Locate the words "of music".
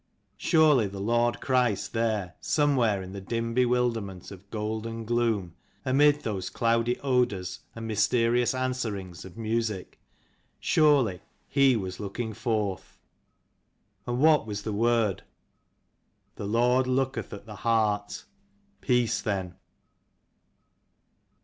9.25-9.99